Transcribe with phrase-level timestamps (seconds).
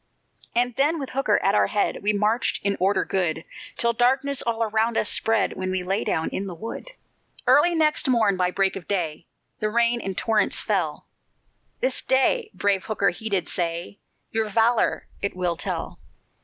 [0.55, 3.45] And then with Hooker at our head, We marched in order good,
[3.77, 6.87] Till darkness all around us spread, When we lay down in the wood.
[7.45, 9.27] Early next morn by break of day,
[9.59, 11.05] The rain in torrents fell;
[11.81, 13.99] "This day," brave Hooker he did say,
[14.31, 15.99] "Your valor it will tell.